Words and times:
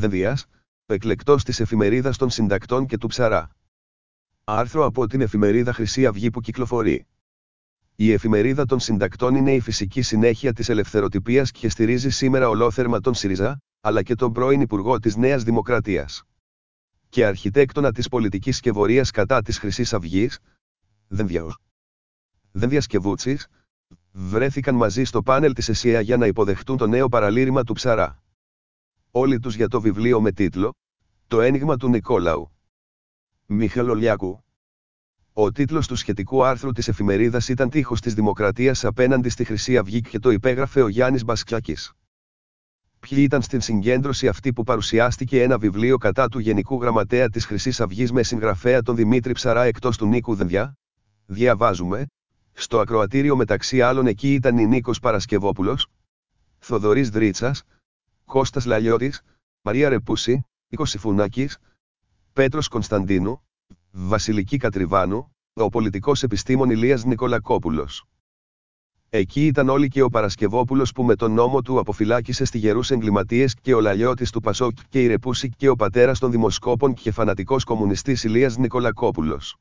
Δενδίας, 0.00 0.46
εκλεκτός 0.86 1.44
της 1.44 1.60
εφημερίδας 1.60 2.16
των 2.16 2.30
συντακτών 2.30 2.86
και 2.86 2.98
του 2.98 3.06
ψαρά. 3.06 3.50
Άρθρο 4.44 4.84
από 4.84 5.06
την 5.06 5.20
εφημερίδα 5.20 5.72
Χρυσή 5.72 6.06
Αυγή 6.06 6.30
που 6.30 6.40
κυκλοφορεί. 6.40 7.06
Η 7.96 8.12
εφημερίδα 8.12 8.64
των 8.64 8.80
συντακτών 8.80 9.34
είναι 9.34 9.54
η 9.54 9.60
φυσική 9.60 10.02
συνέχεια 10.02 10.52
της 10.52 10.68
ελευθεροτυπίας 10.68 11.50
και 11.50 11.68
στηρίζει 11.68 12.10
σήμερα 12.10 12.48
ολόθερμα 12.48 13.00
τον 13.00 13.14
ΣΥΡΙΖΑ, 13.14 13.58
αλλά 13.80 14.02
και 14.02 14.14
τον 14.14 14.32
πρώην 14.32 14.60
Υπουργό 14.60 14.98
της 14.98 15.16
Νέας 15.16 15.42
Δημοκρατίας. 15.42 16.22
Και 17.08 17.26
αρχιτέκτονα 17.26 17.92
της 17.92 18.08
πολιτικής 18.08 18.56
σκευωρίας 18.56 19.10
κατά 19.10 19.42
της 19.42 19.58
Χρυσής 19.58 19.94
Αυγής, 19.94 20.38
Δενδιαός. 21.08 21.58
Δένδιας 22.52 22.86
και 22.86 22.98
Βούτσης, 22.98 23.46
βρέθηκαν 24.12 24.74
μαζί 24.74 25.04
στο 25.04 25.22
πάνελ 25.22 25.52
της 25.52 25.68
ΕΣΥΑ 25.68 26.00
για 26.00 26.16
να 26.16 26.26
υποδεχτούν 26.26 26.76
το 26.76 26.86
νέο 26.86 27.08
παραλήρημα 27.08 27.64
του 27.64 27.72
Ψαρά. 27.72 28.19
Όλοι 29.10 29.38
τους 29.38 29.54
για 29.54 29.68
το 29.68 29.80
βιβλίο 29.80 30.20
με 30.20 30.32
τίτλο 30.32 30.74
«Το 31.26 31.40
ένιγμα 31.40 31.76
του 31.76 31.88
Νικόλαου». 31.88 32.50
Μιχαλολιάκου. 33.46 34.44
Ο 35.32 35.52
τίτλος 35.52 35.86
του 35.86 35.96
σχετικού 35.96 36.44
άρθρου 36.44 36.72
της 36.72 36.88
εφημερίδας 36.88 37.48
ήταν 37.48 37.70
«Τείχος 37.70 38.00
της 38.00 38.14
Δημοκρατίας 38.14 38.84
απέναντι 38.84 39.28
στη 39.28 39.44
Χρυσή 39.44 39.76
Αυγή» 39.78 40.00
και 40.00 40.18
το 40.18 40.30
υπέγραφε 40.30 40.82
ο 40.82 40.88
Γιάννης 40.88 41.24
Μπασκιάκης. 41.24 41.92
Ποιοι 42.98 43.18
ήταν 43.22 43.42
στην 43.42 43.60
συγκέντρωση 43.60 44.28
αυτή 44.28 44.52
που 44.52 44.62
παρουσιάστηκε 44.62 45.42
ένα 45.42 45.58
βιβλίο 45.58 45.98
κατά 45.98 46.28
του 46.28 46.38
Γενικού 46.38 46.80
Γραμματέα 46.80 47.28
της 47.28 47.46
Χρυσής 47.46 47.80
Αυγής 47.80 48.12
με 48.12 48.22
συγγραφέα 48.22 48.82
τον 48.82 48.96
Δημήτρη 48.96 49.32
Ψαρά 49.32 49.62
εκτός 49.62 49.96
του 49.96 50.06
Νίκου 50.06 50.34
Δενδιά; 50.34 50.74
Διαβάζουμε. 51.26 52.06
Στο 52.52 52.80
ακροατήριο 52.80 53.36
μεταξύ 53.36 53.82
άλλων 53.82 54.06
εκεί 54.06 54.34
ήταν 54.34 54.58
η 54.58 54.66
Νίκος 54.66 54.98
Παρασκευόπουλος, 54.98 55.86
Θοδωρής 56.58 57.10
Δρίτσας, 57.10 57.62
Κώστας 58.30 58.64
Λαλιώτης, 58.64 59.22
Μαρία 59.62 59.88
Ρεπούση, 59.88 60.44
Νίκος 60.68 60.90
Σιφουνάκης, 60.90 61.58
Πέτρος 62.32 62.68
Κωνσταντίνου, 62.68 63.42
Βασιλική 63.90 64.56
Κατριβάνου, 64.56 65.36
ο 65.52 65.68
πολιτικός 65.68 66.22
επιστήμον 66.22 66.70
Ηλίας 66.70 67.04
Νικολακόπουλος. 67.04 68.04
Εκεί 69.08 69.46
ήταν 69.46 69.68
όλοι 69.68 69.88
και 69.88 70.02
ο 70.02 70.08
Παρασκευόπουλος 70.08 70.92
που 70.92 71.02
με 71.02 71.14
τον 71.14 71.32
νόμο 71.32 71.62
του 71.62 71.78
αποφυλάκησε 71.78 72.44
στη 72.44 72.58
γερούς 72.58 72.90
εγκληματίες 72.90 73.54
και 73.54 73.74
ο 73.74 73.80
Λαλιώτης 73.80 74.30
του 74.30 74.40
Πασόκ 74.40 74.78
και 74.88 75.02
η 75.02 75.06
Ρεπούση 75.06 75.48
και 75.48 75.68
ο 75.68 75.76
πατέρας 75.76 76.18
των 76.18 76.30
δημοσκόπων 76.30 76.94
και 76.94 77.10
φανατικός 77.10 77.64
κομμουνιστής 77.64 78.24
Ηλίας 78.24 78.56
Νικολακόπουλος. 78.56 79.56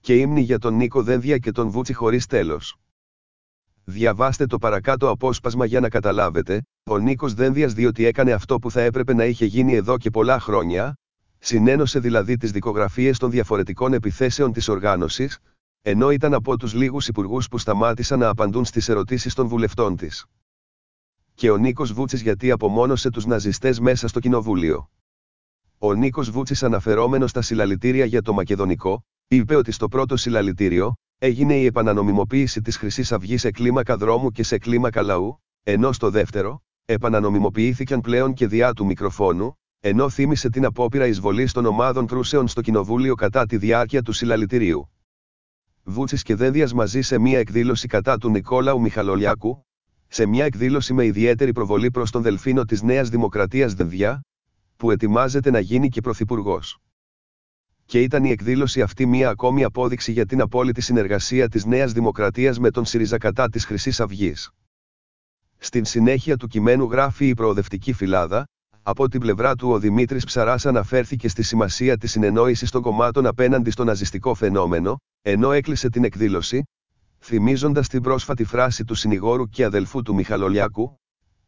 Και 0.00 0.16
ύμνη 0.16 0.40
για 0.40 0.58
τον 0.58 0.74
Νίκο 0.74 1.02
Δένδια 1.02 1.38
και 1.38 1.50
τον 1.50 1.68
Βούτσι 1.68 1.92
χωρίς 1.92 2.26
τέλος. 2.26 2.76
Διαβάστε 3.88 4.46
το 4.46 4.58
παρακάτω 4.58 5.08
απόσπασμα 5.10 5.64
για 5.64 5.80
να 5.80 5.88
καταλάβετε, 5.88 6.62
ο 6.90 6.98
Νίκος 6.98 7.34
Δένδιας 7.34 7.72
διότι 7.72 8.04
έκανε 8.04 8.32
αυτό 8.32 8.58
που 8.58 8.70
θα 8.70 8.80
έπρεπε 8.80 9.14
να 9.14 9.24
είχε 9.24 9.44
γίνει 9.44 9.74
εδώ 9.74 9.98
και 9.98 10.10
πολλά 10.10 10.40
χρόνια, 10.40 10.94
συνένωσε 11.38 11.98
δηλαδή 11.98 12.36
τις 12.36 12.50
δικογραφίες 12.50 13.18
των 13.18 13.30
διαφορετικών 13.30 13.92
επιθέσεων 13.92 14.52
της 14.52 14.68
οργάνωσης, 14.68 15.38
ενώ 15.82 16.10
ήταν 16.10 16.34
από 16.34 16.56
τους 16.56 16.74
λίγους 16.74 17.08
υπουργούς 17.08 17.48
που 17.48 17.58
σταμάτησαν 17.58 18.18
να 18.18 18.28
απαντούν 18.28 18.64
στις 18.64 18.88
ερωτήσεις 18.88 19.34
των 19.34 19.46
βουλευτών 19.48 19.96
της. 19.96 20.26
Και 21.34 21.50
ο 21.50 21.56
Νίκος 21.56 21.92
Βούτσης 21.92 22.20
γιατί 22.20 22.50
απομόνωσε 22.50 23.10
τους 23.10 23.26
ναζιστές 23.26 23.80
μέσα 23.80 24.08
στο 24.08 24.20
κοινοβούλιο. 24.20 24.90
Ο 25.78 25.94
Νίκος 25.94 26.30
Βούτσης 26.30 26.62
αναφερόμενος 26.62 27.30
στα 27.30 27.42
συλλαλητήρια 27.42 28.04
για 28.04 28.22
το 28.22 28.32
Μακεδονικό, 28.32 29.04
είπε 29.28 29.54
ότι 29.54 29.72
στο 29.72 29.88
πρώτο 29.88 30.16
συλλαλητήριο, 30.16 30.94
έγινε 31.18 31.56
η 31.56 31.64
επανανομιμοποίηση 31.64 32.60
της 32.60 32.76
χρυσής 32.76 33.12
Αυγής 33.12 33.40
σε 33.40 33.50
κλίμακα 33.50 33.96
δρόμου 33.96 34.30
και 34.30 34.42
σε 34.42 34.58
κλίμακα 34.58 35.02
λαού, 35.02 35.42
ενώ 35.62 35.92
στο 35.92 36.10
δεύτερο, 36.10 36.62
επανανομιμοποιήθηκαν 36.84 38.00
πλέον 38.00 38.32
και 38.32 38.46
διά 38.46 38.72
του 38.72 38.84
μικροφόνου, 38.84 39.58
ενώ 39.80 40.08
θύμισε 40.08 40.50
την 40.50 40.64
απόπειρα 40.64 41.06
εισβολής 41.06 41.52
των 41.52 41.66
ομάδων 41.66 42.06
κρούσεων 42.06 42.48
στο 42.48 42.60
κοινοβούλιο 42.60 43.14
κατά 43.14 43.46
τη 43.46 43.56
διάρκεια 43.56 44.02
του 44.02 44.12
συλλαλητηρίου. 44.12 44.90
Βούτσης 45.84 46.22
και 46.22 46.34
Δένδιας 46.34 46.72
μαζί 46.72 47.00
σε 47.00 47.18
μια 47.18 47.38
εκδήλωση 47.38 47.86
κατά 47.86 48.18
του 48.18 48.30
Νικόλαου 48.30 48.80
Μιχαλολιάκου, 48.80 49.66
σε 50.08 50.26
μια 50.26 50.44
εκδήλωση 50.44 50.92
με 50.92 51.04
ιδιαίτερη 51.04 51.52
προβολή 51.52 51.90
προς 51.90 52.10
τον 52.10 52.22
Δελφίνο 52.22 52.64
της 52.64 52.82
Νέας 52.82 53.08
Δημοκρατίας 53.08 53.74
Δενδιά, 53.74 54.20
που 54.76 54.90
ετοιμάζεται 54.90 55.50
να 55.50 55.58
γίνει 55.58 55.88
και 55.88 56.00
πρωθυπουργός. 56.00 56.78
Και 57.86 58.02
ήταν 58.02 58.24
η 58.24 58.30
εκδήλωση 58.30 58.82
αυτή 58.82 59.06
μια 59.06 59.28
ακόμη 59.28 59.64
απόδειξη 59.64 60.12
για 60.12 60.26
την 60.26 60.40
απόλυτη 60.40 60.80
συνεργασία 60.80 61.48
της 61.48 61.64
Νέας 61.64 61.92
Δημοκρατίας 61.92 62.58
με 62.58 62.70
τον 62.70 62.84
ΣΥΡΙΖΑ 62.84 63.18
κατά 63.18 63.48
της 63.48 63.64
χρυσής 63.64 64.00
αυγής. 64.00 64.50
Στην 65.58 65.84
συνέχεια 65.84 66.36
του 66.36 66.46
κειμένου 66.46 66.90
γράφει 66.90 67.28
η 67.28 67.34
προοδευτική 67.34 67.92
φυλάδα, 67.92 68.44
από 68.82 69.08
την 69.08 69.20
πλευρά 69.20 69.54
του 69.54 69.70
ο 69.70 69.78
Δημήτρης 69.78 70.24
Ψαράς 70.24 70.66
αναφέρθηκε 70.66 71.28
στη 71.28 71.42
σημασία 71.42 71.96
της 71.96 72.10
συνεννόησης 72.10 72.70
των 72.70 72.82
κομμάτων 72.82 73.26
απέναντι 73.26 73.70
στο 73.70 73.84
ναζιστικό 73.84 74.34
φαινόμενο, 74.34 74.96
ενώ 75.22 75.52
έκλεισε 75.52 75.88
την 75.88 76.04
εκδήλωση, 76.04 76.62
θυμίζοντας 77.18 77.88
την 77.88 78.02
πρόσφατη 78.02 78.44
φράση 78.44 78.84
του 78.84 78.94
συνηγόρου 78.94 79.48
και 79.48 79.64
αδελφού 79.64 80.02
του 80.02 80.14
Μιχαλολιάκου, 80.14 80.96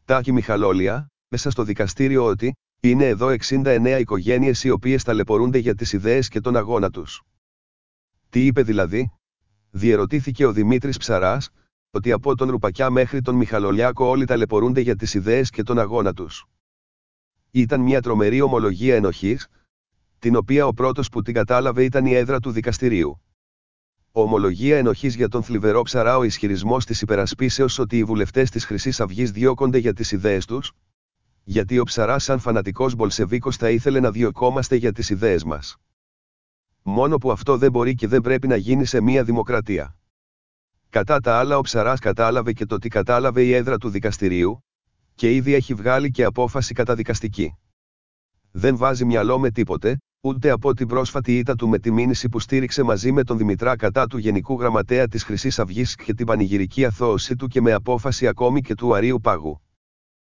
Τάκη 0.05 0.31
Μιχαλόλια, 0.31 1.07
μέσα 1.27 1.49
στο 1.49 1.63
δικαστήριο 1.63 2.25
ότι, 2.25 2.55
είναι 2.79 3.07
εδώ 3.07 3.35
69 3.47 3.97
οικογένειες 3.99 4.63
οι 4.63 4.69
οποίες 4.69 5.03
ταλαιπωρούνται 5.03 5.57
για 5.57 5.75
τις 5.75 5.93
ιδέες 5.93 6.27
και 6.27 6.39
τον 6.39 6.55
αγώνα 6.55 6.89
τους. 6.89 7.21
Τι 8.29 8.45
είπε 8.45 8.61
δηλαδή; 8.63 9.11
Διερωτήθηκε 9.71 10.45
ο 10.45 10.51
Δημήτρης 10.51 10.97
Ψαράς, 10.97 11.49
ότι 11.91 12.11
από 12.11 12.35
τον 12.35 12.49
Ρουπακιά 12.49 12.89
μέχρι 12.89 13.21
τον 13.21 13.35
Μιχαλολιάκο 13.35 14.05
όλοι 14.05 14.25
ταλαιπωρούνται 14.25 14.81
για 14.81 14.95
τις 14.95 15.13
ιδέες 15.13 15.49
και 15.49 15.63
τον 15.63 15.79
αγώνα 15.79 16.13
τους. 16.13 16.45
Ήταν 17.51 17.81
μια 17.81 18.01
τρομερή 18.01 18.41
ομολογία 18.41 18.95
ενοχής, 18.95 19.47
την 20.19 20.35
οποία 20.35 20.67
ο 20.67 20.73
πρώτος 20.73 21.09
που 21.09 21.21
την 21.21 21.33
κατάλαβε 21.33 21.83
ήταν 21.83 22.05
η 22.05 22.13
έδρα 22.13 22.39
του 22.39 22.51
δικαστηρίου. 22.51 23.21
Ομολογία 24.11 24.77
ενοχής 24.77 25.15
για 25.15 25.27
τον 25.27 25.43
θλιβερό 25.43 25.81
ψαρά 25.81 26.17
ο 26.17 26.23
ισχυρισμός 26.23 26.85
της 26.85 27.01
υπερασπίσεως 27.01 27.79
ότι 27.79 27.97
οι 27.97 28.03
βουλευτές 28.03 28.49
της 28.49 28.65
Χρυσής 28.65 28.99
Αυγής 28.99 29.31
διώκονται 29.31 29.77
για 29.77 29.93
τις 29.93 30.11
ιδέες 30.11 30.45
τους, 30.45 30.71
γιατί 31.51 31.79
ο 31.79 31.83
ψαράς 31.83 32.23
σαν 32.23 32.39
φανατικός 32.39 32.95
Μπολσεβίκος 32.95 33.57
θα 33.57 33.69
ήθελε 33.69 33.99
να 33.99 34.11
διωκόμαστε 34.11 34.75
για 34.75 34.91
τις 34.91 35.09
ιδέες 35.09 35.43
μας. 35.43 35.77
Μόνο 36.81 37.17
που 37.17 37.31
αυτό 37.31 37.57
δεν 37.57 37.71
μπορεί 37.71 37.95
και 37.95 38.07
δεν 38.07 38.21
πρέπει 38.21 38.47
να 38.47 38.55
γίνει 38.55 38.85
σε 38.85 39.01
μια 39.01 39.23
δημοκρατία. 39.23 39.95
Κατά 40.89 41.19
τα 41.19 41.39
άλλα 41.39 41.57
ο 41.57 41.61
ψαράς 41.61 41.99
κατάλαβε 41.99 42.53
και 42.53 42.65
το 42.65 42.77
τι 42.77 42.87
κατάλαβε 42.87 43.43
η 43.43 43.53
έδρα 43.53 43.77
του 43.77 43.89
δικαστηρίου, 43.89 44.63
και 45.15 45.33
ήδη 45.33 45.53
έχει 45.53 45.73
βγάλει 45.73 46.11
και 46.11 46.23
απόφαση 46.23 46.73
καταδικαστική. 46.73 47.55
Δεν 48.51 48.77
βάζει 48.77 49.05
μυαλό 49.05 49.39
με 49.39 49.51
τίποτε, 49.51 49.97
ούτε 50.21 50.49
από 50.49 50.73
την 50.73 50.87
πρόσφατη 50.87 51.37
ήττα 51.37 51.55
του 51.55 51.67
με 51.67 51.79
τη 51.79 51.91
μήνυση 51.91 52.29
που 52.29 52.39
στήριξε 52.39 52.83
μαζί 52.83 53.11
με 53.11 53.23
τον 53.23 53.37
Δημητρά 53.37 53.75
κατά 53.75 54.07
του 54.07 54.17
Γενικού 54.17 54.59
Γραμματέα 54.59 55.07
της 55.07 55.23
Χρυσής 55.23 55.59
Αυγής 55.59 55.95
και 55.95 56.13
την 56.13 56.25
πανηγυρική 56.25 56.85
αθώωση 56.85 57.35
του 57.35 57.47
και 57.47 57.61
με 57.61 57.71
απόφαση 57.73 58.27
ακόμη 58.27 58.61
και 58.61 58.73
του 58.73 58.95
Αρίου 58.95 59.19
Πάγου. 59.21 59.61